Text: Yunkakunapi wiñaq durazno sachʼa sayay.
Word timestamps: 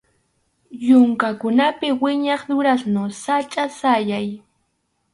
Yunkakunapi 0.87 1.87
wiñaq 2.01 2.41
durazno 2.49 3.01
sachʼa 3.23 3.63
sayay. 3.79 4.27